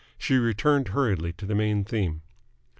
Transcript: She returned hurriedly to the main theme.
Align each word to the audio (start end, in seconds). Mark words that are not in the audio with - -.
She 0.17 0.37
returned 0.37 0.87
hurriedly 0.87 1.31
to 1.33 1.45
the 1.45 1.53
main 1.53 1.83
theme. 1.85 2.23